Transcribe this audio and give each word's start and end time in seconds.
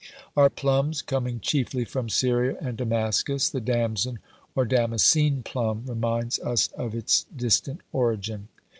Our 0.35 0.49
plums 0.49 1.03
coming 1.03 1.39
chiefly 1.41 1.85
from 1.85 2.09
Syria 2.09 2.57
and 2.59 2.75
Damascus, 2.75 3.49
the 3.51 3.61
damson, 3.61 4.17
or 4.55 4.65
damascene 4.65 5.43
plum, 5.43 5.83
reminds 5.85 6.39
us 6.39 6.69
of 6.69 6.95
its 6.95 7.25
distant 7.37 7.81
origin. 7.93 8.47